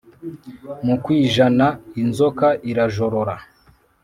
Mukwijana 0.85 1.67
inzoka 2.01 2.47
irajorora, 2.71 3.35